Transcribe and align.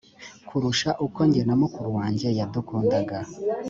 kurusha 0.47 0.89
uko 1.05 1.19
jye 1.31 1.41
na 1.47 1.55
mukuru 1.61 1.89
wanjye 1.97 2.27
yadukundaga 2.39 3.17